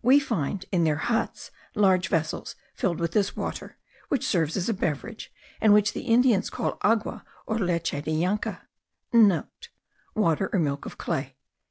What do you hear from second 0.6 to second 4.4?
in their huts large vessels filled with this water, which